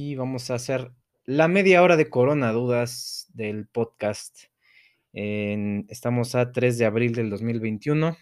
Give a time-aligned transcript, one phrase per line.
[0.00, 0.92] Y vamos a hacer
[1.26, 4.44] la media hora de Corona Dudas del podcast.
[5.12, 8.16] estamos a 3 de abril del 2021.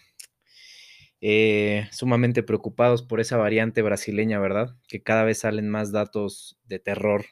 [1.21, 4.75] Eh, sumamente preocupados por esa variante brasileña, ¿verdad?
[4.89, 7.23] Que cada vez salen más datos de terror.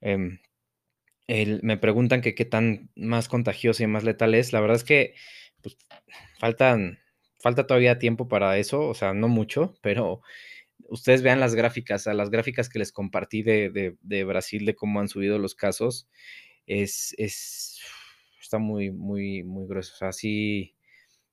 [0.00, 0.38] Em,
[1.26, 4.52] me preguntan que qué tan más contagiosa y más letal es.
[4.52, 5.14] La verdad es que
[5.62, 5.76] pues,
[6.38, 10.22] falta todavía tiempo para eso, o sea, no mucho, pero
[10.88, 15.38] ustedes vean las gráficas, las gráficas que les compartí de, Brasil, de cómo han subido
[15.38, 16.08] los casos,
[16.66, 17.80] es, es
[18.40, 19.92] está muy, muy, muy grueso.
[19.94, 20.74] O sea, sí,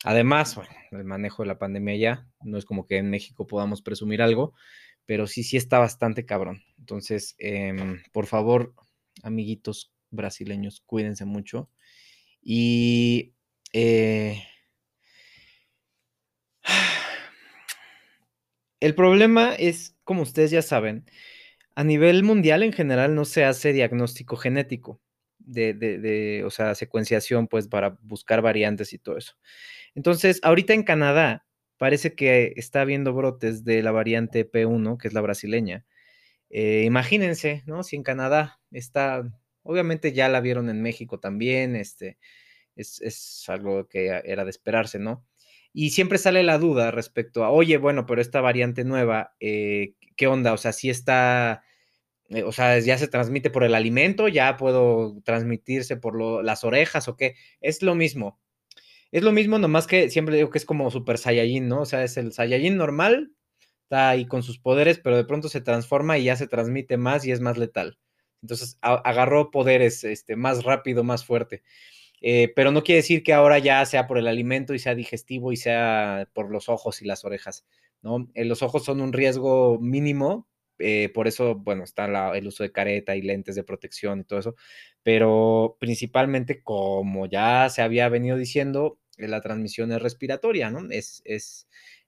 [0.04, 3.82] además, bueno, el manejo de la pandemia ya, no es como que en México podamos
[3.82, 4.54] presumir algo,
[5.06, 6.64] pero sí, sí está bastante cabrón.
[6.78, 8.74] Entonces, em, por favor,
[9.24, 11.70] amiguitos brasileños, cuídense mucho.
[12.42, 13.34] Y
[13.74, 14.44] eh,
[18.80, 21.06] El problema es, como ustedes ya saben,
[21.76, 25.02] a nivel mundial en general no se hace diagnóstico genético
[25.40, 29.34] de, de, o sea, secuenciación, pues para buscar variantes y todo eso.
[29.96, 31.46] Entonces, ahorita en Canadá
[31.78, 35.86] parece que está habiendo brotes de la variante P1, que es la brasileña.
[36.50, 37.84] Eh, imagínense, ¿no?
[37.84, 39.24] Si en Canadá está,
[39.64, 42.18] obviamente ya la vieron en México también, este,
[42.76, 45.26] es, es algo que era de esperarse, ¿no?
[45.78, 50.26] Y siempre sale la duda respecto a, oye, bueno, pero esta variante nueva, eh, ¿qué
[50.26, 50.54] onda?
[50.54, 51.64] O sea, si está,
[52.30, 57.10] eh, o sea, ya se transmite por el alimento, ya puedo transmitirse por las orejas
[57.10, 57.36] o qué.
[57.60, 58.40] Es lo mismo.
[59.12, 61.82] Es lo mismo, nomás que siempre digo que es como Super Saiyajin, ¿no?
[61.82, 63.34] O sea, es el Saiyajin normal,
[63.84, 67.26] está ahí con sus poderes, pero de pronto se transforma y ya se transmite más
[67.26, 68.00] y es más letal.
[68.42, 71.64] Entonces agarró poderes este, más rápido, más fuerte.
[72.28, 75.52] Eh, pero no quiere decir que ahora ya sea por el alimento y sea digestivo
[75.52, 77.68] y sea por los ojos y las orejas,
[78.02, 78.28] ¿no?
[78.34, 80.48] Eh, los ojos son un riesgo mínimo,
[80.80, 84.40] eh, por eso, bueno, está el uso de careta y lentes de protección y todo
[84.40, 84.56] eso,
[85.04, 90.90] pero principalmente, como ya se había venido diciendo, la transmisión es respiratoria, ¿no?
[90.90, 91.68] Es, es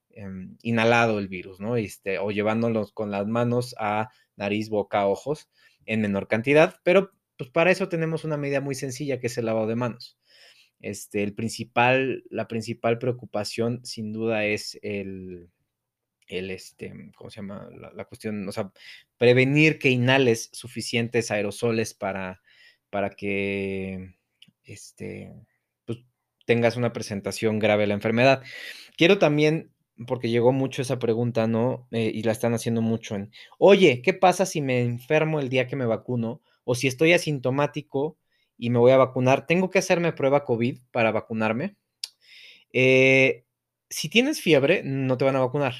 [0.09, 1.77] em, inhalado el virus, ¿no?
[1.77, 5.47] Este, o llevándolos con las manos a nariz, boca, ojos
[5.85, 9.45] en menor cantidad, pero pues para eso tenemos una medida muy sencilla que es el
[9.45, 10.17] lavado de manos.
[10.79, 15.49] Este, el principal, la principal preocupación sin duda es el,
[16.27, 17.69] el este, ¿cómo se llama?
[17.93, 18.71] La, cuestión, o sea,
[19.17, 22.41] prevenir que inhales suficientes aerosoles para,
[22.89, 24.15] para que
[24.63, 25.33] este,
[25.85, 25.99] pues,
[26.45, 28.43] tengas una presentación grave de la enfermedad.
[28.97, 29.71] Quiero también,
[30.05, 31.87] porque llegó mucho esa pregunta, ¿no?
[31.91, 35.67] Eh, y la están haciendo mucho en, oye, ¿qué pasa si me enfermo el día
[35.67, 36.41] que me vacuno?
[36.69, 38.17] O si estoy asintomático
[38.57, 41.77] y me voy a vacunar, ¿tengo que hacerme prueba COVID para vacunarme?
[42.73, 43.45] Eh,
[43.89, 45.75] si tienes fiebre, no te van a vacunar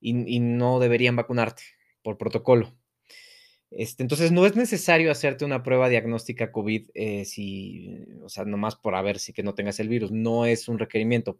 [0.00, 1.62] y, no deberían vacunarte
[2.02, 2.76] por protocolo.
[3.70, 8.74] Este, entonces, no es necesario hacerte una prueba diagnóstica COVID, eh, si, o sea, nomás
[8.74, 11.38] por ver si que no tengas el virus, no es un requerimiento.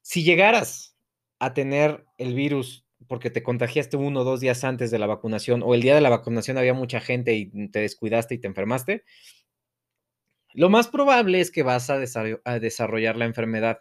[0.00, 0.96] Si llegaras
[1.38, 5.62] a tener el virus porque te contagiaste uno o dos días antes de la vacunación
[5.62, 9.04] o el día de la vacunación había mucha gente y te descuidaste y te enfermaste,
[10.54, 13.80] lo más probable es que vas a, desarrollar la enfermedad,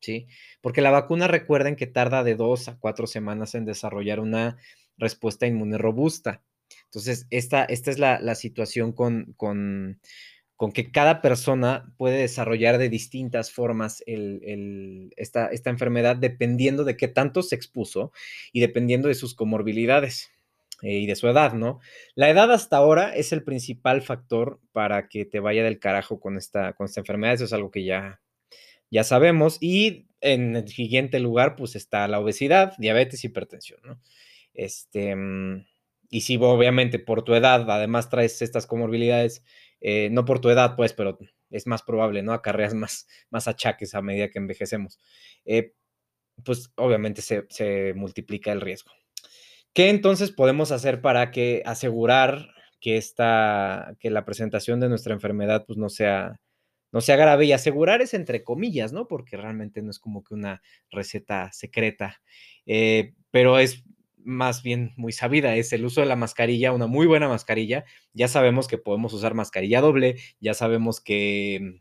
[0.00, 0.28] ¿sí?
[0.60, 4.58] Porque la vacuna, recuerden que tarda de dos a cuatro semanas en desarrollar una
[4.98, 6.42] respuesta inmune robusta.
[6.84, 10.00] Entonces, esta, esta es la, situación con, con,
[10.60, 14.04] con que cada persona puede desarrollar de distintas formas
[15.16, 18.12] esta, esta, enfermedad dependiendo de qué tanto se expuso
[18.52, 20.30] y dependiendo de sus comorbilidades
[20.82, 21.80] eh, y de su edad, ¿no?
[22.14, 26.36] La edad hasta ahora es el principal factor para que te vaya del carajo con
[26.36, 28.20] esta, con esta enfermedad, eso es algo que ya,
[28.90, 29.56] ya sabemos.
[29.62, 33.98] Y en el siguiente lugar, pues está la obesidad, diabetes, hipertensión, ¿no?
[34.52, 35.64] Este, mm,
[36.10, 39.42] y si obviamente por tu edad además traes estas comorbilidades,
[39.80, 41.18] eh, no por tu edad, pues, pero
[41.50, 42.32] es más probable, ¿no?
[42.32, 44.98] Acarreas más, más achaques a medida que envejecemos.
[45.44, 45.74] Eh,
[46.44, 48.92] pues obviamente se, multiplica el riesgo.
[49.72, 52.48] ¿Qué entonces podemos hacer para que asegurar
[52.80, 56.40] que, esta, que la presentación de nuestra enfermedad pues, no, sea,
[56.92, 57.46] no sea grave?
[57.46, 59.06] Y asegurar es entre comillas, ¿no?
[59.06, 62.20] Porque realmente no es como que una receta secreta,
[62.66, 63.84] eh, pero es
[64.24, 67.84] más bien muy sabida, es el uso de la mascarilla, una muy buena mascarilla.
[68.12, 71.80] Ya sabemos que podemos usar mascarilla doble, ya sabemos que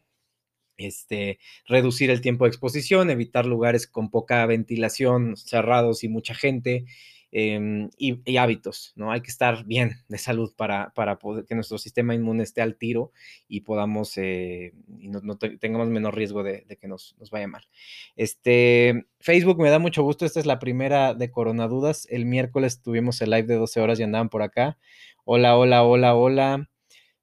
[0.78, 6.86] este, reducir el tiempo de exposición, evitar lugares con poca ventilación, cerrados y mucha gente.
[7.32, 9.12] Em, y, hábitos, ¿no?
[9.12, 12.76] Hay que estar bien de salud para, para poder, que nuestro sistema inmune esté al
[12.76, 13.12] tiro
[13.48, 17.68] y podamos, eh, y no, tengamos menos riesgo de, que nos, nos, vaya mal.
[18.16, 22.08] Este, Facebook me da mucho gusto, esta es la primera de Coronadudas.
[22.10, 24.78] El miércoles tuvimos el live de 12 horas y andaban por acá.
[25.26, 26.70] Hola, hola, hola, hola.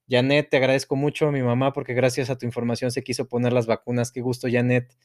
[0.09, 3.65] Janet, te agradezco mucho mi mamá porque gracias a tu información se quiso poner las
[3.67, 4.11] vacunas.
[4.11, 4.95] Qué gusto, Janet.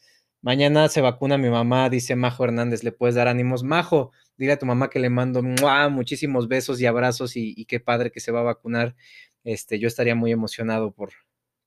[0.42, 2.82] Mañana se vacuna mi mamá, dice Majo Hernández.
[2.82, 3.62] ¿Le puedes dar ánimos?
[3.62, 8.10] Majo, dile a tu mamá que le mando muchísimos besos y abrazos y, qué padre
[8.10, 8.96] que se va a vacunar.
[9.44, 11.12] Este, yo estaría muy emocionado por,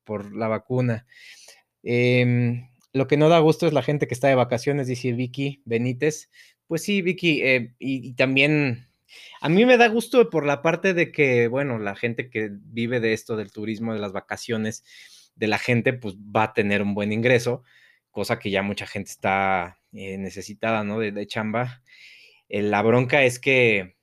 [0.04, 1.06] por la vacuna.
[1.84, 5.62] Em, lo que no da gusto es la gente que está de vacaciones, dice Vicky
[5.66, 6.30] Benítez.
[6.68, 8.90] Pues sí, Vicky, eh, y, también
[9.40, 13.00] a mí me da gusto por la parte de que, bueno, la gente que vive
[13.00, 14.84] de esto, del turismo, de las vacaciones,
[15.36, 17.64] de la gente, pues va a tener un buen ingreso,
[18.16, 21.00] cosa que ya mucha gente está eh, necesitada, ¿no?
[21.00, 21.84] De, chamba.
[22.48, 23.98] Eh, la bronca es que,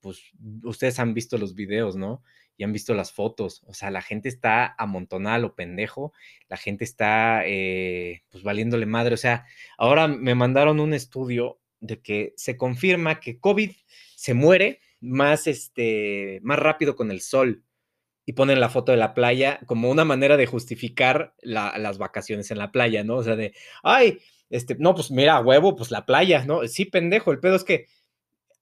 [0.00, 0.22] pues,
[0.62, 2.22] ustedes han visto los videos, ¿no?
[2.56, 3.64] Y han visto las fotos.
[3.66, 6.12] O sea, la gente está amontonada lo pendejo.
[6.48, 9.14] La gente está, eh, pues, valiéndole madre.
[9.14, 9.46] O sea,
[9.78, 13.72] ahora me mandaron un estudio de que se confirma que COVID
[14.14, 17.64] se muere más, este, más rápido con el sol
[18.26, 22.58] y ponen la foto de la playa como una manera de justificar las vacaciones en
[22.58, 23.16] la playa, ¿no?
[23.16, 24.18] O sea, de, ay,
[24.50, 26.66] este, no, pues mira, huevo, pues la playa, ¿no?
[26.66, 27.86] Sí, pendejo, el pedo es que,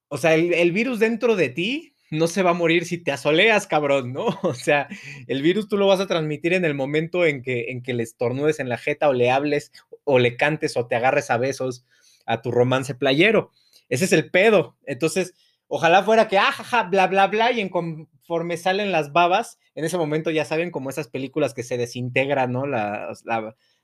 [0.08, 3.66] o sea, el, virus dentro de ti no se va a morir si te asoleas,
[3.66, 4.26] cabrón, ¿no?
[4.42, 4.86] O sea,
[5.26, 8.02] el virus tú lo vas a transmitir en el momento en que, en que le
[8.02, 9.72] estornudes en la jeta o le hables
[10.04, 11.86] o le cantes o te agarres a besos
[12.26, 13.50] a tu romance playero.
[13.88, 14.76] Ese es el pedo.
[14.84, 15.34] Entonces,
[15.74, 19.98] ojalá fuera que, ah, bla, bla, bla, y en conforme salen las babas, en ese
[19.98, 22.64] momento ya saben como esas películas que se desintegran, ¿no?
[22.64, 23.24] Las,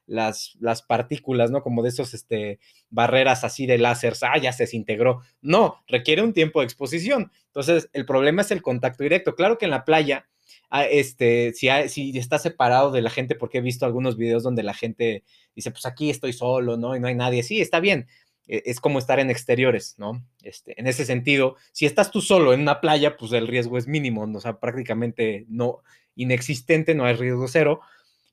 [0.06, 1.64] las, las partículas, ¿no?
[1.64, 2.60] Como de esos, este,
[2.90, 5.22] barreras así de láser, ah, ya se desintegró.
[5.42, 7.32] No, requiere un tiempo de exposición.
[7.46, 9.34] Entonces, el problema es el contacto directo.
[9.34, 10.28] Claro que en la playa,
[10.70, 14.62] ah, este, si, si está separado de la gente, porque he visto algunos videos donde
[14.62, 15.24] la gente
[15.56, 16.94] dice, pues aquí estoy solo, ¿no?
[16.94, 17.42] Y no hay nadie.
[17.42, 18.06] Sí, está bien.
[18.50, 20.26] E, es como estar en exteriores, ¿no?
[20.42, 23.86] Este, en ese sentido, si estás tú solo en una playa, pues el riesgo es
[23.86, 24.38] mínimo, ¿no?
[24.38, 25.82] o sea, prácticamente no
[26.16, 27.80] inexistente, no hay riesgo cero.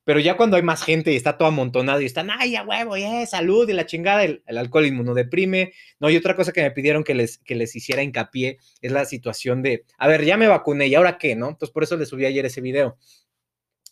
[0.02, 2.96] Pero ya cuando hay más gente y está todo amontonado y están, ay, a huevo,
[2.96, 5.74] yeah, salud y la chingada, el, el, alcohol inmunodeprime.
[6.00, 9.04] No, y otra cosa que me pidieron que les, que les hiciera hincapié es la
[9.04, 11.50] situación de, a ver, ya me vacuné y ahora qué, ¿no?
[11.50, 12.96] Entonces por eso les subí ayer ese video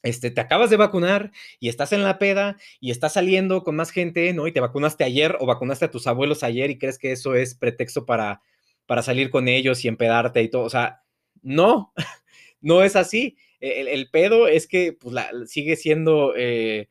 [0.07, 3.91] este, te acabas de vacunar y estás en la peda y estás saliendo con más
[3.91, 4.47] gente, ¿no?
[4.47, 7.55] Y te vacunaste ayer o vacunaste a tus abuelos ayer y crees que eso es
[7.55, 8.41] pretexto para,
[8.87, 10.63] para salir con ellos y empedarte y todo.
[10.63, 11.03] O sea,
[11.43, 11.93] no,
[12.61, 13.37] no es así.
[13.59, 15.15] El, pedo es que pues,
[15.47, 16.89] sigue siendo eh,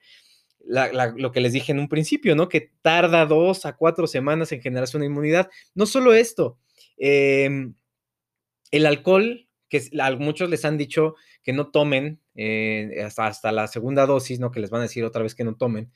[0.65, 2.49] lo que les dije en un principio, ¿no?
[2.49, 5.49] Que tarda dos a cuatro semanas en generarse una inmunidad.
[5.73, 6.57] No solo esto,
[6.97, 7.75] em,
[8.71, 9.47] el alcohol,
[9.79, 14.51] que muchos les han dicho que no tomen eh, hasta, la segunda dosis, ¿no?
[14.51, 15.91] Que les van a decir otra vez que no tomen.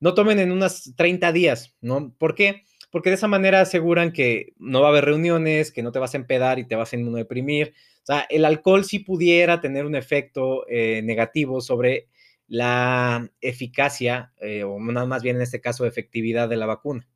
[0.00, 2.14] No tomen en unas 30 días, ¿no?
[2.18, 2.62] ¿Por qué?
[2.90, 6.14] Porque de esa manera aseguran que no va a haber reuniones, que no te vas
[6.14, 7.74] a empedar y te vas a inmunodeprimir.
[8.02, 12.08] O sea, el alcohol sí pudiera tener un efecto eh, negativo sobre
[12.48, 17.08] la eficacia, eh, o más bien en este caso, efectividad de la vacuna.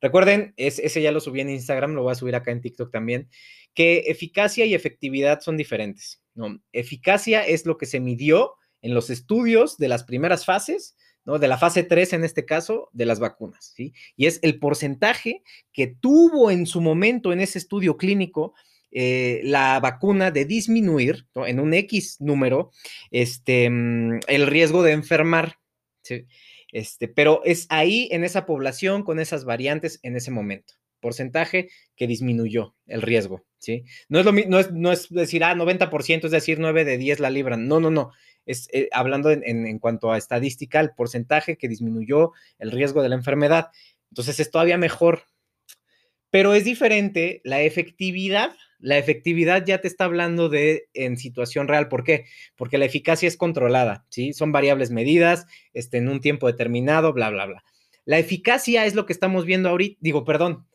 [0.00, 3.28] Recuerden, ese ya lo subí en Instagram, lo voy a subir acá en TikTok también,
[3.74, 6.22] que eficacia y efectividad son diferentes.
[6.34, 6.60] ¿no?
[6.72, 11.38] Eficacia es lo que se midió en los estudios de las primeras fases, ¿no?
[11.38, 13.94] De la fase 3 en este caso, de las vacunas, ¿sí?
[14.16, 15.42] Y es el porcentaje
[15.72, 18.54] que tuvo en su momento en ese estudio clínico
[18.90, 22.72] eh, la vacuna de disminuir en un X número
[23.10, 25.58] este, mm, el riesgo de enfermar.
[26.72, 32.06] Este, pero es ahí en esa población con esas variantes en ese momento porcentaje que
[32.06, 33.84] disminuyó el riesgo, ¿sí?
[34.08, 37.20] No es, lo, no es, no es decir, ah, 90%, es decir, 9 de 10
[37.20, 37.68] la libran.
[37.68, 38.12] No, no, no.
[38.46, 43.10] Es eh, hablando en, en, cuanto a estadística, el porcentaje que disminuyó el riesgo de
[43.10, 43.68] la enfermedad.
[44.10, 45.24] Entonces es todavía mejor.
[46.30, 48.52] Pero es diferente la efectividad.
[48.78, 51.88] La efectividad ya te está hablando de en situación real.
[51.88, 52.24] ¿Por qué?
[52.56, 54.32] Porque la eficacia es controlada, ¿sí?
[54.32, 57.64] Son variables medidas este, en un tiempo determinado, bla, bla, bla.
[58.04, 60.66] La eficacia es lo que estamos viendo ahorita, digo, perdón,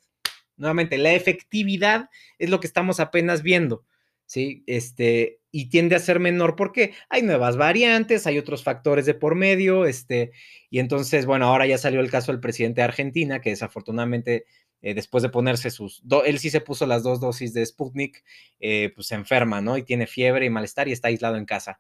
[0.57, 2.09] nuevamente, la efectividad
[2.39, 3.85] es lo que estamos apenas viendo,
[4.25, 4.63] ¿sí?
[4.67, 9.35] Este, y tiende a ser menor porque hay nuevas variantes, hay otros factores de por
[9.35, 10.31] medio, este,
[10.69, 14.45] y entonces, bueno, ahora ya salió el caso del presidente de Argentina, que desafortunadamente,
[14.81, 18.23] eh, después de ponerse sus, él sí se puso las dos dosis de Sputnik,
[18.59, 19.77] eh, pues se enferma, ¿no?
[19.77, 21.79] Y tiene fiebre y malestar y está aislado en casa.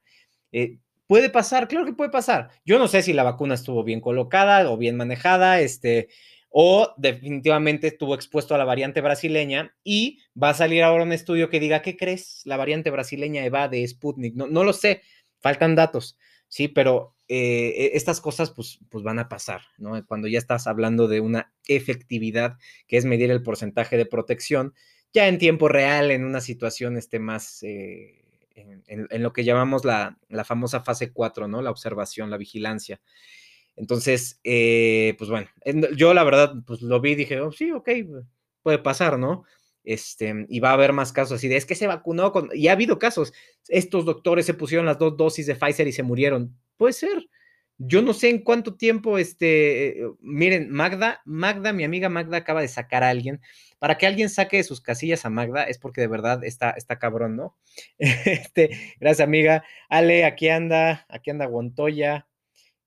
[0.51, 1.69] Eh, ¿Puede pasar?
[1.69, 2.49] Claro que puede pasar.
[2.65, 6.09] Yo no sé si la vacuna estuvo bien colocada o bien manejada, este,
[6.49, 11.49] o definitivamente estuvo expuesto a la variante brasileña y va a salir ahora un estudio
[11.49, 12.41] que diga, ¿qué crees?
[12.45, 14.35] La variante brasileña evade Sputnik.
[14.35, 15.01] No, no lo sé,
[15.39, 20.03] faltan datos, sí, pero eh, e, estas cosas pues, pues van a pasar, ¿no?
[20.05, 24.73] Cuando ya estás hablando de una efectividad, que es medir el porcentaje de protección,
[25.13, 27.63] ya en tiempo real, en una situación este, más...
[27.63, 28.23] Eh,
[28.59, 31.61] en, lo que llamamos la, la, famosa fase 4, ¿no?
[31.61, 32.99] La observación, la vigilancia.
[33.77, 35.47] Entonces, eh, pues bueno,
[35.95, 37.89] yo la verdad, pues lo vi y dije, oh, sí, ok,
[38.63, 39.43] puede pasar, ¿no?
[39.83, 42.67] Este, y va a haber más casos así de, es que se vacunó con, y
[42.67, 43.33] ha habido casos,
[43.69, 46.57] estos doctores se pusieron las dos dosis de Pfizer y se murieron.
[46.75, 47.29] Puede ser.
[47.77, 52.67] Yo no sé en cuánto tiempo, este, miren, Magda, Magda, mi amiga Magda acaba de
[52.67, 53.39] sacar a alguien.
[53.77, 56.97] Para que alguien saque de sus casillas a Magda es porque de verdad está, está
[56.97, 57.55] cabrón, ¿no?
[57.99, 59.63] Este, gracias, amiga.
[59.89, 62.27] Ale, aquí anda, aquí anda Guantoya.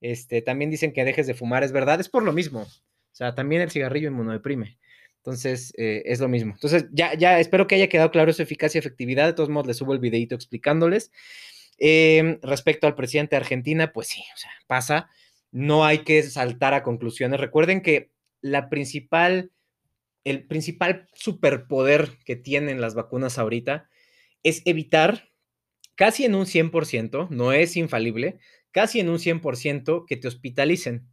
[0.00, 2.62] Este, también dicen que dejes de fumar, es verdad, es por lo mismo.
[2.62, 4.78] O sea, también el cigarrillo inmunodeprime.
[5.18, 6.54] Entonces, eh, es lo mismo.
[6.54, 9.26] Entonces, ya, ya espero que haya quedado claro su eficacia y efectividad.
[9.26, 11.12] De todos modos, les subo el videito explicándoles.
[11.76, 14.22] Em, respecto al presidente de Argentina, pues sí,
[14.66, 15.10] pasa.
[15.50, 17.40] No hay que saltar a conclusiones.
[17.40, 19.52] Recuerden que la principal,
[20.24, 23.90] el principal superpoder que tienen las vacunas ahorita
[24.42, 25.30] es evitar
[25.96, 28.38] casi en un 100%, no es infalible,
[28.72, 31.08] casi en un 100% que te hospitalicen.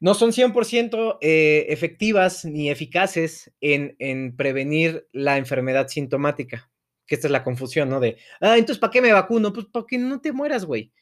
[0.00, 6.70] No son 100% eh, efectivas ni eficaces en, en, prevenir la enfermedad sintomática,
[7.06, 8.00] que esta es la confusión, ¿no?
[8.00, 9.52] De, ah, entonces, ¿para qué me vacuno?
[9.52, 10.92] Pues para que no te mueras, güey.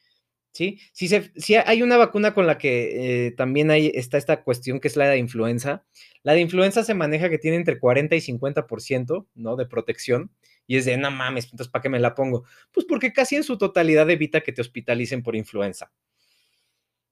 [0.52, 0.78] ¿Sí?
[0.92, 4.88] Si, se, hay una vacuna con la que eh, también hay, está esta cuestión que
[4.88, 5.86] es la de influenza,
[6.22, 9.56] la de influenza se maneja que tiene entre 40 y 50%, ¿no?
[9.56, 10.30] De protección
[10.66, 12.44] y es de, no mames, entonces, ¿para qué me la pongo?
[12.72, 15.92] Pues porque casi en su totalidad evita que te hospitalicen por influenza.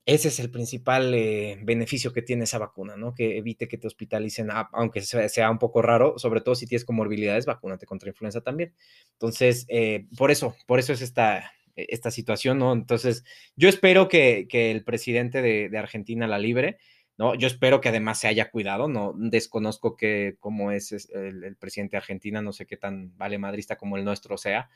[0.07, 3.15] Ese es el principal eh, beneficio que tiene esa vacuna, ¿no?
[3.15, 7.47] Que evite que te hospitalicen, aunque sea un poco raro, sobre todo si tienes comorbilidades,
[7.47, 8.75] vacúnate contra influenza también.
[9.13, 12.73] Entonces, eh, por eso, por eso es esta, esta situación, ¿no?
[12.73, 13.25] Entonces,
[13.57, 16.79] yo espero que, el presidente de, de Argentina la libre.
[17.21, 17.35] ¿No?
[17.35, 21.99] Yo espero que además se haya cuidado, no desconozco que cómo es el, presidente de
[21.99, 24.71] Argentina, no sé qué tan vale madrista como el nuestro sea,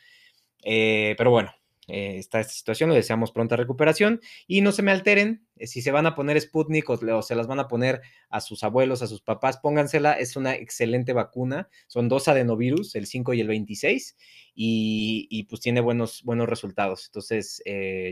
[0.62, 1.54] eh, pero bueno,
[1.88, 5.80] eh, está esta situación, le deseamos pronta recuperación y no se me alteren, eh, si
[5.80, 9.06] se van a poner Sputnik o, se las van a poner a sus abuelos, a
[9.06, 14.18] sus papás, póngansela, es una excelente vacuna, son dos adenovirus, el 5 y el 26,
[14.54, 17.06] y, pues tiene buenos, buenos resultados.
[17.06, 17.62] Entonces,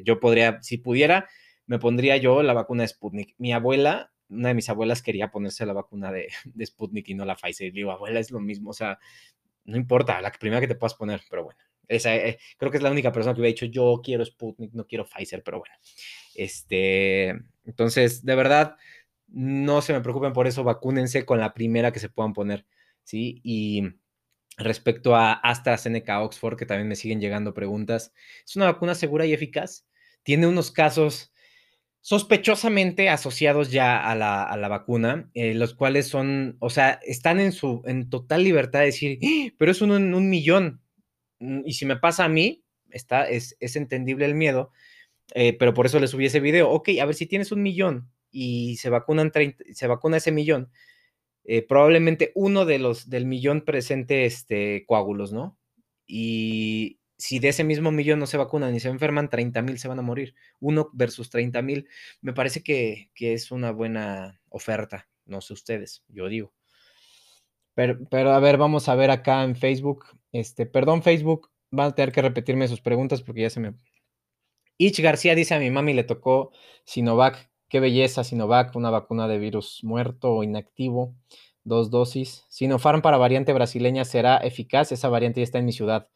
[0.05, 1.29] yo podría, si pudiera,
[1.67, 3.35] me pondría yo la vacuna de Sputnik.
[3.39, 7.25] Mi abuela una de mis abuelas quería ponerse la vacuna de, de Sputnik y no
[7.25, 7.69] la Pfizer.
[7.69, 8.99] Y digo, abuela, es lo mismo, o sea,
[9.65, 11.59] no importa, la primera que te puedas poner, pero bueno.
[11.89, 14.87] Esa, eh, creo que es la única persona que hubiera dicho, yo quiero Sputnik, no
[14.87, 15.75] quiero Pfizer, pero bueno.
[16.35, 17.35] Este,
[17.65, 18.77] entonces, de verdad,
[19.29, 22.67] no se me preocupen por eso, vacúnense con la primera que se puedan poner,
[23.03, 23.41] ¿sí?
[23.45, 23.83] Y
[24.57, 28.13] respecto a AstraZeneca Oxford, que también me siguen llegando preguntas,
[28.45, 29.87] es una vacuna segura y eficaz.
[30.23, 31.32] Tiene unos casos
[32.03, 37.81] sospechosamente asociados ya a la, vacuna, eh, los cuales son, o sea, están en su,
[37.87, 39.55] en total libertad de decir, ¡Ah!
[39.57, 40.83] pero es uno en un millón.
[41.39, 44.73] Mm, y si me pasa a mí, está, es, es entendible el miedo,
[45.35, 46.71] eh, pero por eso le subí ese video.
[46.71, 50.73] Ok, a ver, si tienes un millón y se vacunan 30, se vacuna ese millón,
[51.45, 55.57] eh, probablemente uno de los del millón presente este, coágulos, ¿no?
[56.07, 59.87] Y, si de ese mismo millón no se vacunan y se enferman, 30 mil se
[59.87, 60.35] van a morir.
[60.59, 61.89] Uno versus 30 mil,
[62.21, 65.09] me parece que, es una buena oferta.
[65.25, 66.53] No sé ustedes, yo digo.
[67.75, 70.07] Pero, pero, a ver, vamos a ver acá en Facebook.
[70.33, 73.75] Este, perdón, Facebook, van a tener que repetirme sus preguntas porque ya se me.
[74.77, 76.51] Ich García dice a mi mami le tocó
[76.85, 77.53] Sinovac.
[77.69, 81.15] Qué belleza, Sinovac, una vacuna de virus muerto o inactivo.
[81.63, 82.45] Dos dosis.
[82.49, 84.91] Sinopharm para variante brasileña será eficaz.
[84.91, 86.09] Esa variante ya está en mi ciudad.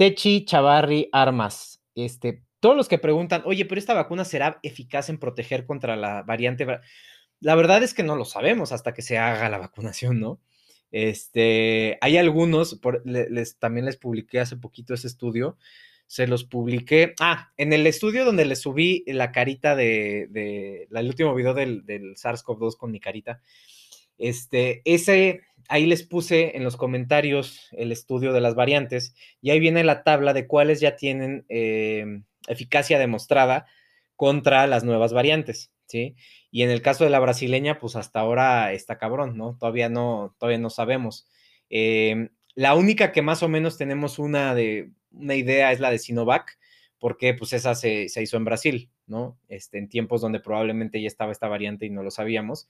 [0.00, 1.82] Techi Chavarri Armas.
[1.94, 6.22] Este, todos los que preguntan, oye, pero esta vacuna será eficaz en proteger contra la
[6.22, 6.66] variante.
[7.38, 10.40] La verdad es que no lo sabemos hasta que se haga la vacunación, ¿no?
[10.90, 12.80] Este, hay algunos,
[13.58, 15.58] también les publiqué hace poquito ese estudio,
[16.06, 21.06] se los publiqué, ah, en el estudio donde les subí la carita de, de el
[21.08, 21.84] último video del
[22.16, 23.42] SARS-CoV-2 con mi carita,
[24.20, 29.58] este, ese, ahí les puse en los comentarios el estudio de las variantes y ahí
[29.58, 33.66] viene la tabla de cuáles ya tienen eh, eficacia demostrada
[34.16, 36.16] contra las nuevas variantes, ¿sí?
[36.50, 39.56] Y en el caso de la brasileña, pues hasta ahora está cabrón, ¿no?
[39.58, 41.26] Todavía no, todavía no sabemos.
[41.70, 45.98] Em, la única que más o menos tenemos una, de, una idea es la de
[45.98, 46.58] Sinovac,
[46.98, 49.38] porque pues esa se, se hizo en Brasil, ¿no?
[49.48, 52.68] Este, en tiempos donde probablemente ya estaba esta variante y no lo sabíamos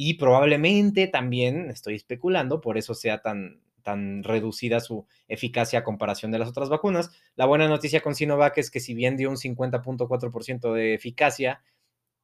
[0.00, 6.30] y probablemente también, estoy especulando, por eso sea tan, tan reducida su eficacia a comparación
[6.30, 7.10] de las otras vacunas.
[7.34, 11.62] La buena noticia con Sinovac es que si bien dio un 50.4% de eficacia,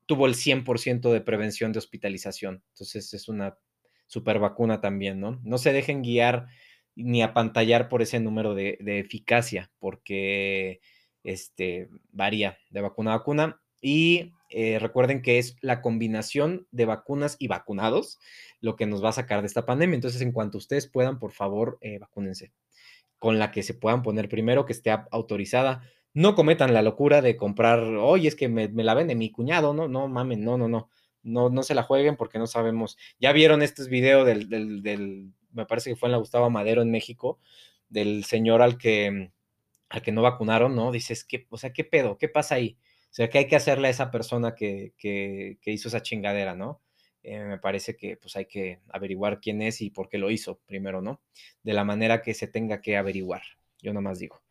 [0.07, 2.63] tuvo el 100% de prevención de hospitalización.
[2.69, 3.59] Entonces es una
[4.07, 5.41] super vacuna también, ¿no?
[5.43, 6.47] No se dejen guiar
[6.95, 10.81] ni apantallar por ese número de, eficacia, porque
[11.25, 13.61] este, varía de vacuna a vacuna.
[13.83, 18.21] Y eh, recuerden que es la combinación de vacunas y vacunados
[18.61, 19.97] lo que nos va a sacar de esta pandemia.
[19.97, 22.53] Entonces, en cuanto ustedes puedan, por favor, eh, vacúnense
[23.19, 25.83] con la que se puedan poner primero, que esté autorizada.
[26.13, 29.89] No cometan la locura de comprar, oye, es que me, la vende mi cuñado, no,
[29.89, 30.89] no mamen, no, no, no,
[31.23, 32.97] no, no se la jueguen porque no sabemos.
[33.19, 36.93] Ya vieron este video del, del, me parece que fue en la Gustavo Madero en
[36.93, 37.41] México,
[37.89, 39.33] del señor al que,
[39.89, 40.93] al que no vacunaron, ¿no?
[40.93, 42.19] Dices, ¿qué, o sea, ¿qué pedo?
[42.19, 42.77] ¿Qué pasa ahí?
[43.15, 46.57] O sea, ¿qué hay que hacerle a esa persona que, que, que hizo esa chingadera,
[46.57, 46.83] ¿no?
[47.23, 50.59] Eh, me parece que pues hay que averiguar quién es y por qué lo hizo
[50.67, 51.23] primero, ¿no?
[51.63, 53.43] De la manera que se tenga que averiguar.
[53.81, 54.43] Yo nada más digo.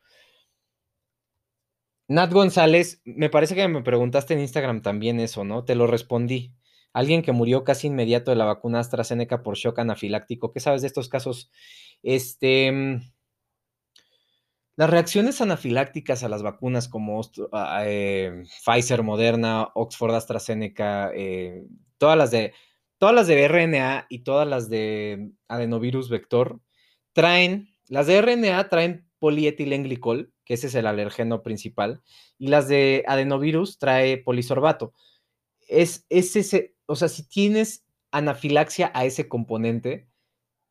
[2.08, 5.66] Nat González, me parece que me preguntaste en Instagram también eso, ¿no?
[5.66, 6.54] Te lo respondí.
[6.94, 10.54] Alguien que murió casi inmediato de la vacuna AstraZeneca por shock anafiláctico.
[10.54, 11.52] ¿Qué sabes de estos casos?
[12.02, 13.02] Este.
[14.76, 17.22] Las reacciones anafilácticas a las vacunas como
[17.86, 21.64] eh, Pfizer, Moderna, Oxford, AstraZeneca, eh,
[21.98, 22.54] todas las de
[22.98, 26.62] todas las de RNA y todas las de adenovirus vector
[27.12, 32.02] traen, las de RNA traen polietilenglicol, que ese es el alergeno principal,
[32.38, 34.94] y las de adenovirus trae polisorbato.
[35.68, 40.08] Es, ese, o sea, si tienes anafilaxia a ese componente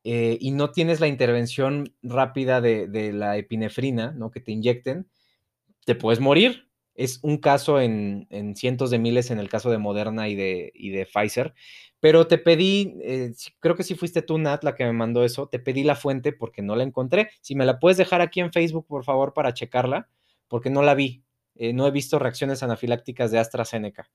[0.03, 4.31] eh, y no tienes la intervención rápida de, la epinefrina, ¿no?
[4.31, 5.07] Que te inyecten,
[5.85, 6.69] te puedes morir.
[6.95, 11.53] Es un caso en, cientos de miles en el caso de Moderna y de, Pfizer.
[11.99, 15.47] Pero te pedí, eh, creo que si fuiste tú, Nat, la que me mandó eso,
[15.47, 17.29] te pedí la fuente porque no la encontré.
[17.41, 20.09] Si me la puedes dejar aquí en Facebook, por favor, para checarla,
[20.49, 21.23] porque no la vi.
[21.55, 24.09] Eh, no he visto reacciones anafilácticas de AstraZeneca.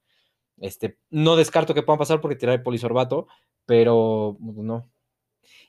[0.61, 3.27] Este, no descarto que puedan pasar porque tirar el polisorbato,
[3.65, 4.91] pero pues, no.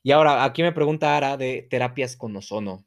[0.04, 2.86] Y ahora, aquí me pregunta Ara de terapias con ozono.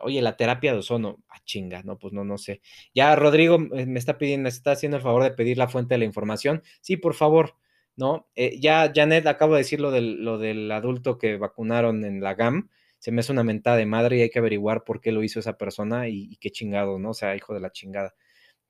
[0.00, 2.60] Oye, la terapia de ozono, ah, chinga, no, pues no, no sé.
[2.94, 5.94] Ya Rodrigo eh, me está pidiendo, me está haciendo el favor de pedir la fuente
[5.94, 6.62] de la información.
[6.80, 7.56] Sí, por favor,
[7.96, 8.28] ¿no?
[8.36, 12.34] Eh, ya, Janet, acabo de decir lo del, lo del adulto que vacunaron en la
[12.34, 12.70] GAM.
[12.98, 15.40] Se me hace una mentada de madre y hay que averiguar por qué lo hizo
[15.40, 17.10] esa persona y, y qué chingado, ¿no?
[17.10, 18.14] O sea, hijo de la chingada.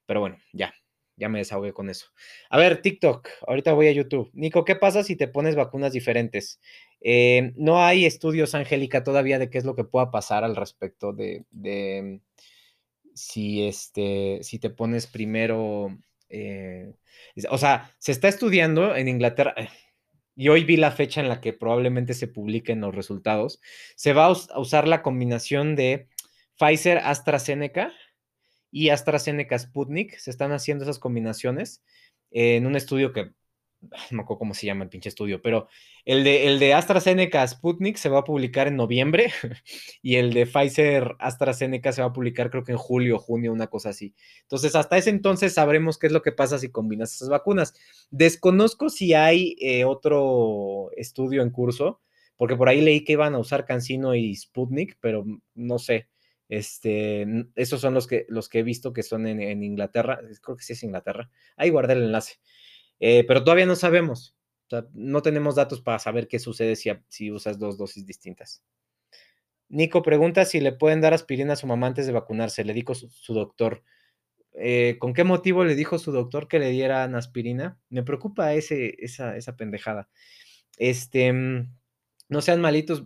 [0.06, 0.74] Pero bueno, ya,
[1.16, 2.06] ya me desahogué con eso.
[2.50, 4.30] A ver, TikTok, ahorita voy a YouTube.
[4.34, 6.60] Nico, ¿qué pasa si te pones vacunas diferentes?
[7.00, 11.12] Eh, no hay estudios, Angélica, todavía de qué es lo que pueda pasar al respecto
[11.12, 12.20] de,
[13.14, 15.96] si, este, si te pones primero.
[16.28, 16.94] Eh,
[17.50, 19.54] o sea, se está estudiando en Inglaterra.
[19.56, 19.68] Eh,
[20.36, 23.60] y hoy vi la fecha en la que probablemente se publiquen los resultados.
[23.94, 26.08] Se va a usar la combinación de
[26.58, 27.92] Pfizer AstraZeneca
[28.74, 30.18] y AstraZeneca Sputnik.
[30.18, 31.84] Se están haciendo esas combinaciones
[32.32, 33.30] en un estudio que
[34.10, 35.68] no me acuerdo cómo se llama el pinche estudio, pero
[36.04, 39.32] el de, el de AstraZeneca Sputnik se va a publicar en noviembre
[40.02, 43.68] y el de Pfizer AstraZeneca se va a publicar creo que en julio, junio, una
[43.68, 44.12] cosa así.
[44.42, 47.74] Entonces, hasta ese entonces sabremos qué es lo que pasa si combinas esas vacunas.
[48.10, 52.00] Desconozco si hay eh, otro estudio en curso,
[52.36, 56.08] porque por ahí leí que iban a usar Cancino y Sputnik, pero no sé.
[56.48, 60.20] Este, esos son los que, los que he visto que son en, Inglaterra.
[60.42, 61.30] Creo que sí es Inglaterra.
[61.56, 62.36] Ahí guardé el enlace.
[63.00, 64.36] Eh, pero todavía no sabemos.
[64.92, 68.62] no tenemos datos para saber qué sucede si, si usas dos dosis distintas.
[69.68, 72.64] Nico pregunta si le pueden dar aspirina a su mamá antes de vacunarse.
[72.64, 73.82] Le dijo su, doctor.
[74.52, 77.78] Eh, ¿Con qué motivo le dijo su doctor que le dieran aspirina?
[77.88, 80.08] Me preocupa ese, esa, esa pendejada.
[80.78, 81.74] Este, mm,
[82.28, 83.04] no sean malitos.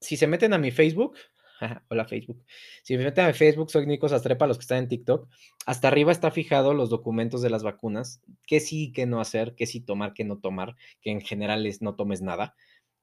[0.00, 1.16] Si se meten a mi Facebook,
[1.88, 2.44] Hola Facebook.
[2.82, 5.28] Si me meten a Facebook, soy Nico Sastrepa, los que están en TikTok.
[5.66, 9.66] Hasta arriba está fijado los documentos de las vacunas, qué sí, qué no hacer, qué
[9.66, 12.54] sí tomar, qué no tomar, que en general es no tomes nada.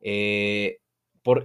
[0.02, 0.80] Eh,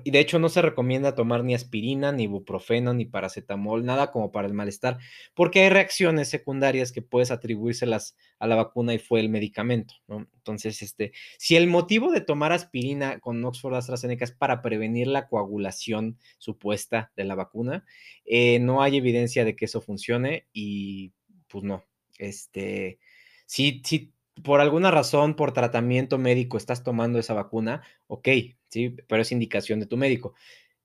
[0.04, 4.30] y de hecho no se recomienda tomar ni aspirina, ni ibuprofeno, ni paracetamol, nada como
[4.30, 4.98] para el malestar,
[5.34, 9.94] porque hay reacciones secundarias que puedes atribuírselas a la vacuna y fue el medicamento.
[10.08, 15.28] Entonces, este, si el motivo de tomar aspirina con Oxford AstraZeneca es para prevenir la
[15.28, 17.84] coagulación supuesta de la vacuna,
[18.24, 21.12] eh, no hay evidencia de que eso funcione y
[21.48, 21.84] pues no,
[22.18, 22.98] este,
[23.46, 24.12] si, si
[24.42, 28.28] por alguna razón, por tratamiento médico, estás tomando esa vacuna, ok,
[28.70, 30.34] sí, pero es indicación de tu médico.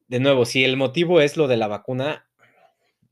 [0.08, 2.28] De nuevo, si el motivo es lo de la vacuna,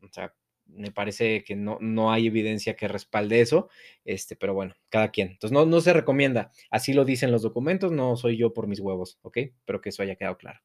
[0.01, 0.33] o sea,
[0.65, 3.69] me parece que no, no hay evidencia que respalde eso,
[4.05, 5.29] este, pero bueno, cada quien.
[5.29, 6.51] Entonces, no, no se recomienda.
[6.69, 9.37] Así lo dicen los documentos, no soy yo por mis huevos, ¿ok?
[9.37, 10.59] Espero que eso haya quedado claro.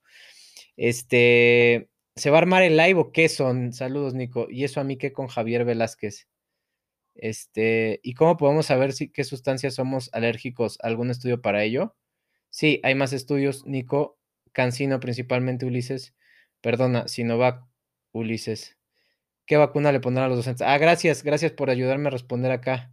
[0.77, 3.73] Este, ¿se va a armar el live o qué son?
[3.73, 4.47] Saludos, Nico.
[4.51, 6.29] Y eso a mí que con Javier Velázquez.
[7.15, 10.79] Este, ¿y cómo podemos saber si qué sustancias somos alérgicos?
[10.83, 11.97] ¿Algún estudio para ello?
[12.51, 14.19] Sí, hay más estudios, Nico.
[14.53, 16.15] Cancino principalmente, Ulises.
[16.61, 17.65] Perdona, Sinovac,
[18.13, 18.77] Ulises.
[19.47, 20.67] ¿Qué vacuna le pondrán a los docentes?
[20.67, 22.93] Ah, gracias, gracias por ayudarme a responder acá.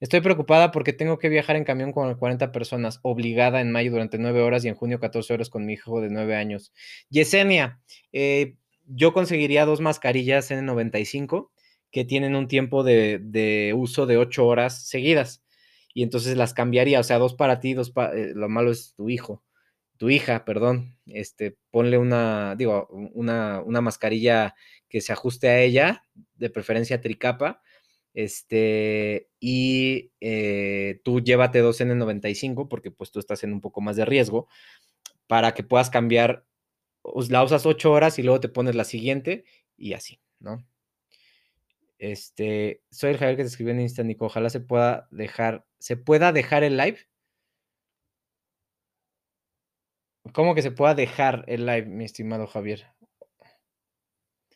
[0.00, 4.18] Estoy preocupada porque tengo que viajar en camión con 40 personas, obligada en mayo durante
[4.18, 6.72] 9 horas y en junio 14 horas con mi hijo de 9 años.
[7.10, 7.80] Yesenia,
[8.12, 8.54] eh,
[8.86, 11.50] yo conseguiría dos mascarillas N95
[11.90, 15.42] que tienen un tiempo de, uso de 8 horas seguidas.
[15.98, 18.16] Y entonces las cambiaría, o sea, dos para ti, dos para...
[18.16, 19.42] Eh, lo malo es tu hijo,
[19.96, 20.96] tu hija, perdón.
[21.06, 24.54] Este, ponle una, digo, una, una mascarilla
[24.88, 26.04] que se ajuste a ella,
[26.36, 27.62] de preferencia tricapa,
[28.14, 33.96] este, y eh, tú llévate dos N95 porque pues tú estás en un poco más
[33.96, 34.46] de riesgo
[35.26, 36.46] para que puedas cambiar,
[37.28, 40.64] la usas ocho horas y luego te pones la siguiente y así, ¿no?
[41.98, 44.26] Este, soy el Javier que te escribió en Insta, Nico.
[44.26, 46.98] Ojalá se pueda dejar, se pueda dejar el live.
[50.32, 52.86] ¿Cómo que se pueda dejar el live, mi estimado Javier?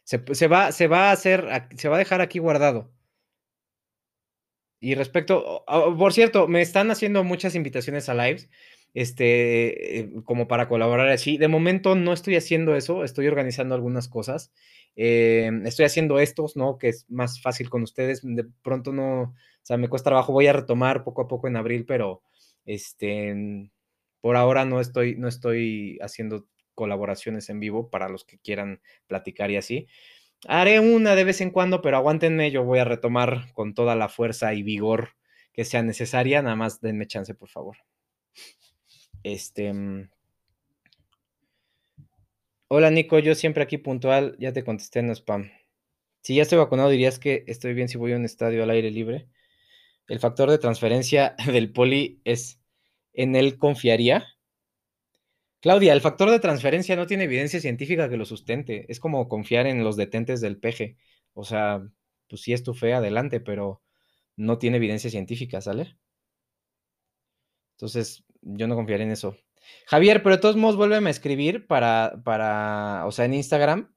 [0.04, 2.92] Se, va, se va a hacer, se va a dejar aquí guardado.
[4.80, 5.64] Y respecto,
[5.96, 8.50] por cierto, me están haciendo muchas invitaciones a lives,
[8.94, 11.38] este, eh, como para colaborar así.
[11.38, 14.52] De momento no estoy haciendo eso, estoy organizando algunas cosas.
[14.94, 16.78] Em, estoy haciendo estos, ¿no?
[16.78, 18.20] Que es más fácil con ustedes.
[18.22, 20.32] De pronto no, o sea, me cuesta trabajo.
[20.32, 22.22] Voy a retomar poco a poco en abril, pero
[22.64, 23.70] este,
[24.20, 29.50] por ahora no estoy, no estoy haciendo colaboraciones en vivo para los que quieran platicar
[29.50, 29.86] y así.
[30.48, 34.08] Haré una de vez en cuando, pero aguántenme, yo voy a retomar con toda la
[34.08, 35.10] fuerza y vigor
[35.52, 36.42] que sea necesaria.
[36.42, 37.76] Nada más denme chance, por favor.
[39.22, 39.72] Este.
[42.74, 45.50] Hola Nico, yo siempre aquí puntual, ya te contesté en spam.
[46.22, 48.90] Si ya estoy vacunado, dirías que estoy bien si voy a un estadio al aire
[48.90, 49.28] libre.
[50.08, 52.62] El factor de transferencia del poli es,
[53.12, 54.24] ¿en él confiaría?
[55.60, 58.86] Claudia, el factor de transferencia no tiene evidencia científica que lo sustente.
[58.90, 60.96] Es como confiar en los detentes del peje.
[61.34, 61.86] O sea,
[62.26, 63.82] pues si es tu fe, adelante, pero
[64.34, 65.98] no tiene evidencia científica, ¿sale?
[67.76, 69.36] Entonces, yo no confiaré en eso.
[69.86, 73.94] Javier, pero de todos modos, vuélveme a escribir para, para, o sea, en Instagram,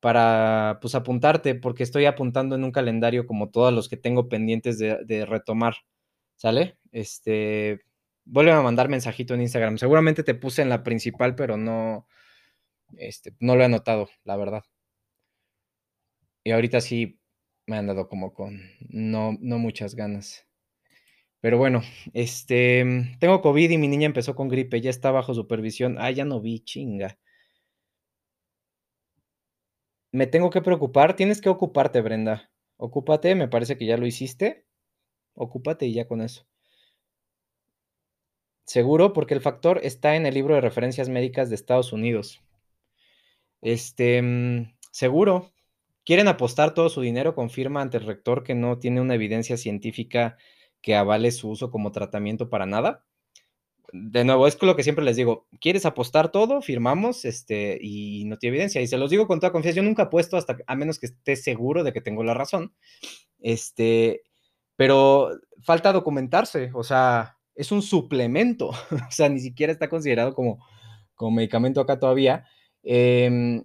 [0.00, 4.78] para, pues, apuntarte, porque estoy apuntando en un calendario como todos los que tengo pendientes
[4.78, 5.76] de, retomar,
[6.36, 6.78] ¿sale?
[6.92, 7.80] Este,
[8.24, 9.78] vuelve a mandar mensajito en Instagram.
[9.78, 12.06] Seguramente te puse en la principal, pero no,
[12.96, 14.64] este, no lo he anotado, la verdad.
[16.44, 17.20] Y ahorita sí
[17.66, 20.47] me han dado como con no, no muchas ganas.
[21.40, 21.82] Pero bueno,
[22.14, 22.84] este,
[23.20, 25.96] tengo COVID y mi niña empezó con gripe, ya está bajo supervisión.
[25.98, 27.18] Ah, ya no vi, chinga.
[30.12, 32.50] Me tengo que preocupar, tienes que ocuparte, Brenda.
[32.76, 34.64] Ocúpate, me parece que ya lo hiciste.
[35.34, 36.46] Ocúpate y ya con eso.
[38.64, 42.42] Seguro, porque el factor está en el libro de referencias médicas de Estados Unidos.
[43.62, 45.52] Este, mm, seguro.
[46.04, 50.38] Quieren apostar todo su dinero, confirma ante el rector que no tiene una evidencia científica
[50.80, 53.04] que avale su uso como tratamiento para nada.
[53.92, 56.60] De nuevo, es lo que siempre les digo, ¿quieres apostar todo?
[56.60, 58.82] Firmamos, este, y no tiene evidencia.
[58.82, 61.36] Y se los digo con toda confianza, yo nunca apuesto hasta, a menos que esté
[61.36, 62.74] seguro de que tengo la razón.
[63.40, 64.22] Este,
[64.76, 65.30] pero
[65.62, 68.68] falta documentarse, o sea, es un suplemento,
[69.08, 70.64] o sea, ni siquiera está considerado como,
[71.14, 72.44] como medicamento acá todavía.
[72.82, 73.64] Em,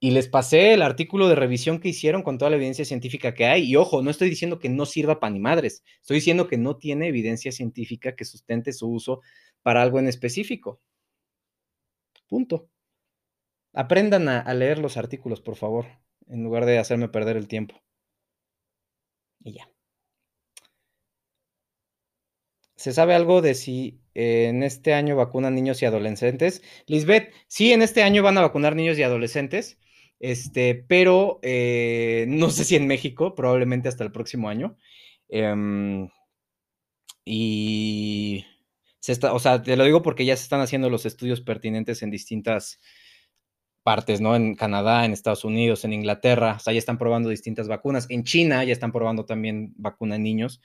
[0.00, 3.46] y les pasé el artículo de revisión que hicieron con toda la evidencia científica que
[3.46, 3.64] hay.
[3.64, 6.76] Y ojo, no estoy diciendo que no sirva para ni madres, estoy diciendo que no
[6.76, 9.20] tiene evidencia científica que sustente su uso
[9.62, 10.80] para algo en específico.
[12.28, 12.68] Punto.
[13.72, 15.86] Aprendan a, leer los artículos, por favor,
[16.28, 17.82] en lugar de hacerme perder el tiempo.
[19.44, 19.70] Y ya.
[22.76, 26.62] ¿Se sabe algo de si en este año vacunan niños y adolescentes?
[26.86, 29.78] Lisbeth, sí, en este año van a vacunar niños y adolescentes,
[30.20, 34.76] este, pero eh, no sé si en México, probablemente hasta el próximo año.
[35.28, 36.08] Em,
[37.24, 38.44] y
[39.00, 42.02] se está, o sea, te lo digo porque ya se están haciendo los estudios pertinentes
[42.02, 42.80] en distintas
[43.82, 44.36] partes, ¿no?
[44.36, 48.06] En Canadá, en Estados Unidos, en Inglaterra, o sea, ya están probando distintas vacunas.
[48.10, 50.60] En China ya están probando también vacuna en niños.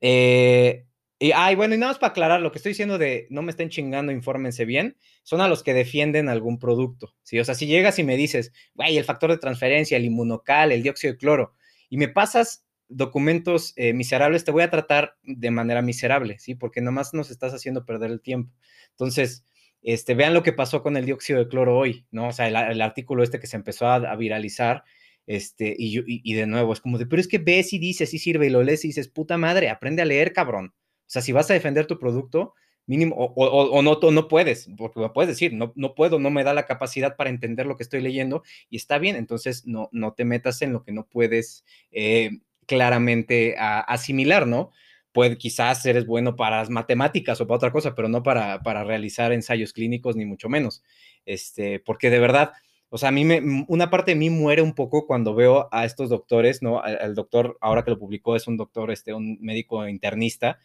[0.00, 0.86] Eh,
[1.22, 3.50] Y, ay, bueno, y nada más para aclarar, lo que estoy diciendo de no me
[3.50, 7.38] estén chingando, infórmense bien, son a los que defienden algún producto, ¿sí?
[7.38, 10.82] O sea, si llegas y me dices, güey, el factor de transferencia, el inmunocal, el
[10.82, 11.54] dióxido de cloro,
[11.90, 16.54] y me pasas documentos eh, miserables, te voy a tratar de manera miserable, ¿sí?
[16.54, 18.54] Porque nomás nos estás haciendo perder el tiempo.
[18.92, 19.44] Entonces,
[19.82, 22.28] este, vean lo que pasó con el dióxido de cloro hoy, ¿no?
[22.28, 24.84] O sea, el, artículo este que se empezó a, viralizar,
[25.26, 28.18] este, y, y, de nuevo, es como de, pero es que ves y dices, sí
[28.18, 30.72] sirve, y lo lees y dices, puta madre, aprende a leer, cabrón.
[31.10, 32.54] O sea, si vas a defender tu producto,
[32.86, 36.66] mínimo, o, no, no puedes, porque puedes decir, no, no puedo, no me da la
[36.66, 40.62] capacidad para entender lo que estoy leyendo y está bien, entonces no, no te metas
[40.62, 42.30] en lo que no puedes eh,
[42.64, 44.70] claramente asimilar, ¿no?
[45.10, 48.84] Puede, quizás eres bueno para las matemáticas o para otra cosa, pero no para, para
[48.84, 50.84] realizar ensayos clínicos, ni mucho menos.
[51.26, 52.52] Este, porque de verdad,
[52.88, 55.84] o sea, a mí me, una parte de mí muere un poco cuando veo a
[55.84, 56.84] estos doctores, ¿no?
[56.84, 60.58] El, doctor, ahora que lo publicó, es un doctor, este, un médico internista,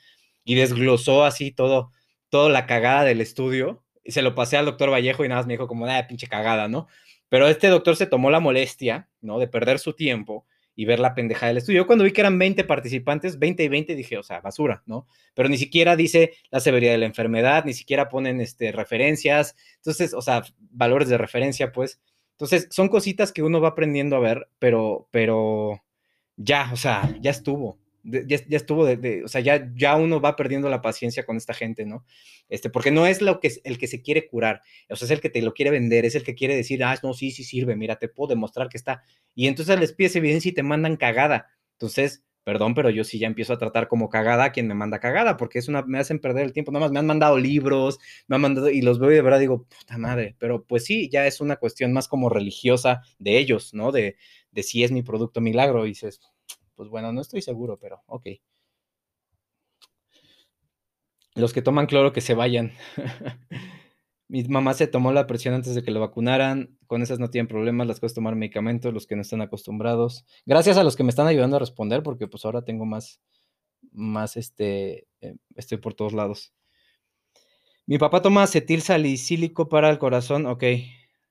[0.46, 1.92] y desglosó así todo,
[2.30, 3.84] toda la cagada del estudio.
[4.04, 6.28] Y se lo pasé al doctor Vallejo y nada más me dijo como, nada, pinche
[6.28, 6.88] cagada, ¿no?
[7.28, 9.40] Pero este doctor se tomó la molestia, ¿no?
[9.40, 11.82] De perder su tiempo y ver la pendejada del estudio.
[11.82, 15.08] Yo cuando vi que eran 20 participantes, 20 y 20, dije, o sea, basura, ¿no?
[15.34, 19.56] Pero ni siquiera dice la severidad de la enfermedad, ni siquiera ponen este, referencias.
[19.78, 22.00] Entonces, o sea, valores de referencia, pues.
[22.34, 25.82] Entonces, son cositas que uno va aprendiendo a ver, pero, pero
[26.36, 30.70] ya, o sea, ya estuvo ya, estuvo de, o sea, ya, ya uno va perdiendo
[30.70, 32.06] la paciencia con esta gente, ¿no?
[32.50, 35.22] Este, porque no es lo que el que se quiere curar, o sea, es el
[35.22, 37.76] que te lo quiere vender, es el que quiere decir, ah, no, sí, sí sirve,
[37.76, 39.04] mira, te puedo demostrar que está.
[39.34, 41.48] Y entonces les pides evidencia y te mandan cagada.
[41.74, 45.00] Entonces, perdón, pero yo sí ya empiezo a tratar como cagada a quien me manda
[45.00, 47.98] cagada, porque es una, me hacen perder el tiempo, nada más me han mandado libros,
[48.28, 51.10] me han mandado, y los veo y de verdad digo, puta madre, pero pues sí,
[51.10, 53.92] ya es una cuestión más como religiosa de ellos, ¿no?
[53.92, 54.18] De,
[54.52, 56.22] de si es mi producto milagro, dices,
[56.76, 58.28] pues bueno, no estoy seguro, pero ok.
[61.36, 62.72] Los que toman cloro que se vayan.
[64.28, 66.78] Mi mamá se tomó la presión antes de que lo vacunaran.
[66.88, 70.26] Con esas no tienen problemas, las cosas tomar medicamentos, los que no están acostumbrados.
[70.46, 73.22] Gracias a los que me están ayudando a responder, porque pues ahora tengo más,
[73.92, 76.54] más este, eh, estoy por todos lados.
[77.86, 80.64] Mi papá toma acetil salicílico para el corazón, ok.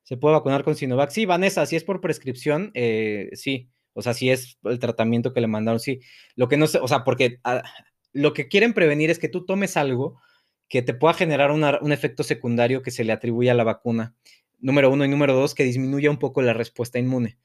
[0.05, 1.11] ¿Se puede vacunar con Sinovac?
[1.11, 3.71] Sí, Vanessa, si es por prescripción, eh, sí.
[3.95, 6.01] O sea, si es el tratamiento que le mandaron, sí.
[6.37, 7.63] Lo que no sé, o sea, porque ah,
[8.13, 10.21] lo que quieren prevenir es que tú tomes algo
[10.69, 14.15] que te pueda generar un efecto secundario que se le atribuye a la vacuna.
[14.59, 17.39] Número uno y número dos, que disminuya un poco la respuesta inmune.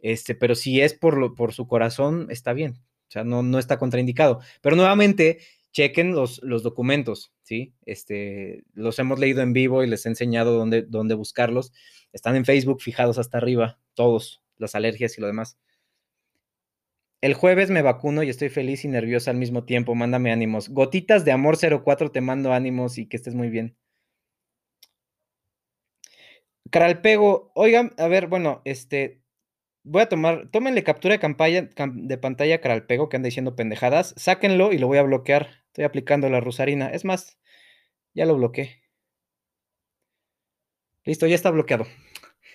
[0.00, 2.78] Este, pero si es por, por su corazón, está bien.
[3.08, 4.40] O sea, no, no está contraindicado.
[4.62, 5.40] Pero nuevamente,
[5.72, 7.74] chequen los, los documentos, ¿sí?
[7.86, 11.72] Este, los hemos leído en vivo y les he enseñado dónde, dónde buscarlos.
[12.12, 15.58] Están en Facebook fijados hasta arriba, todos, las alergias y lo demás.
[17.20, 19.94] El jueves me vacuno y estoy feliz y nerviosa al mismo tiempo.
[19.94, 20.70] Mándame ánimos.
[20.70, 23.76] Gotitas de amor 04, te mando ánimos y que estés muy bien.
[26.70, 29.22] Caralpego, oigan, a ver, bueno, este,
[29.82, 34.78] voy a tomar, tómenle captura de, de pantalla Caralpego que anda diciendo pendejadas, sáquenlo y
[34.78, 35.48] lo voy a bloquear.
[35.66, 36.88] Estoy aplicando la rusarina.
[36.90, 37.38] Es más,
[38.14, 38.82] ya lo bloqueé.
[41.04, 41.86] Listo, ya está bloqueado.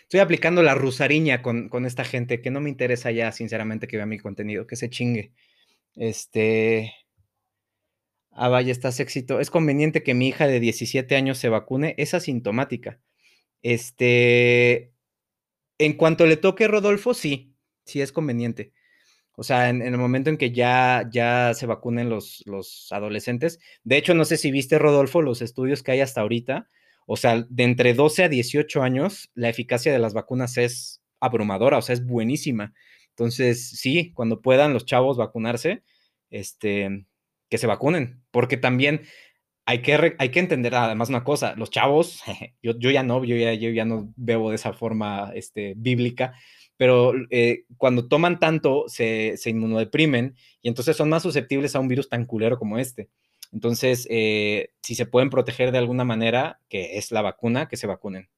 [0.05, 3.97] Estoy aplicando la rusariña con, con, esta gente que no me interesa ya, sinceramente, que
[3.97, 5.33] vea mi contenido, que se chingue.
[5.95, 6.93] Este.
[8.31, 9.39] Ah, vaya, estás éxito.
[9.39, 11.95] Es conveniente que mi hija de 17 años se vacune.
[11.97, 12.99] Es asintomática.
[13.63, 14.93] Este.
[15.79, 18.73] En cuanto le toque Rodolfo, sí, sí es conveniente.
[19.33, 23.59] O sea, en, el momento en que ya, ya se vacunen los, los adolescentes.
[23.83, 26.69] De hecho, no sé si viste, Rodolfo, los estudios que hay hasta ahorita
[27.05, 31.77] o sea, de entre 12 a 18 años, la eficacia de las vacunas es abrumadora,
[31.77, 32.73] o sea, es buenísima.
[33.09, 35.83] Entonces, sí, cuando puedan los chavos vacunarse,
[36.29, 37.05] este,
[37.49, 39.01] que se vacunen, porque también
[39.65, 42.21] hay que, hay que entender además una cosa, los chavos,
[42.61, 46.33] yo, yo ya no, yo ya, yo ya no bebo de esa forma este, bíblica,
[46.77, 51.87] pero eh, cuando toman tanto se, se inmunodeprimen y entonces son más susceptibles a un
[51.87, 53.09] virus tan culero como este.
[53.51, 57.87] Entonces, eh, si se pueden proteger de alguna manera, que es la vacuna, que se
[57.87, 58.29] vacunen.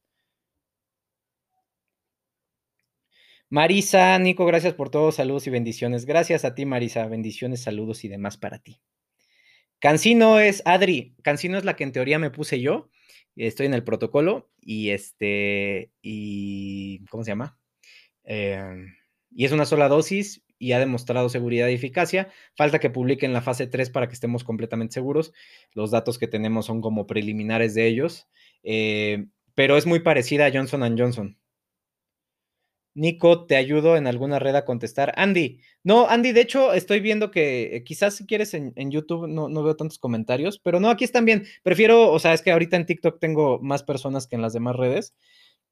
[3.50, 5.10] Marisa, Nico, gracias por todo.
[5.10, 6.04] Saludos y bendiciones.
[6.04, 7.06] Gracias a ti, Marisa.
[7.06, 8.80] Bendiciones, saludos y demás para ti.
[9.78, 11.14] Cancino es Adri.
[11.22, 12.90] Cancino es la que en teoría me puse yo.
[13.36, 15.92] Estoy en el protocolo y este.
[16.02, 17.58] y ¿Cómo se llama?
[18.24, 18.94] Em,
[19.30, 22.28] y es una sola dosis y ha demostrado seguridad y eficacia.
[22.56, 25.32] Falta que publiquen la fase 3 para que estemos completamente seguros.
[25.72, 28.28] Los datos que tenemos son como preliminares de ellos,
[28.62, 31.36] eh, pero es muy parecida a Johnson Johnson.
[32.98, 35.12] Nico, te ayudo en alguna red a contestar.
[35.16, 39.28] Andy, no, Andy, de hecho, estoy viendo que eh, quizás si quieres en, en YouTube
[39.28, 41.46] no, no, veo tantos comentarios, pero no, aquí están bien.
[41.62, 44.74] Prefiero, o sea, es que ahorita en TikTok tengo más personas que en las demás
[44.74, 45.14] redes.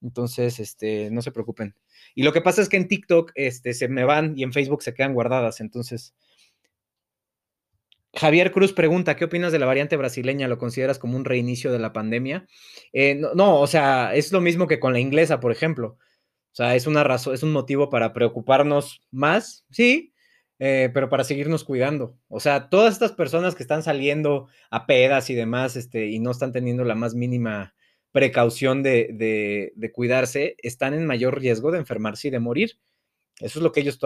[0.03, 1.75] Entonces, este, no se preocupen.
[2.15, 4.83] Y lo que pasa es que en TikTok este, se me van y en Facebook
[4.83, 5.61] se quedan guardadas.
[5.61, 6.15] Entonces,
[8.17, 10.49] Javier Cruz pregunta, ¿qué opinas de la variante brasileña?
[10.49, 12.47] ¿Lo consideras como un reinicio de la pandemia?
[12.93, 15.99] Eh, no, o sea, es lo mismo que con la inglesa, por ejemplo.
[16.53, 20.15] O sea, es una razón, es un motivo para preocuparnos más, sí,
[20.59, 22.17] eh, pero para seguirnos cuidando.
[22.29, 26.31] O sea, todas estas personas que están saliendo a pedas y demás, este, y no
[26.31, 27.75] están teniendo la más mínima
[28.17, 32.79] precaución de, de, cuidarse, están en mayor riesgo de enfermarse y de morir.
[33.41, 33.99] Eso es lo que ellos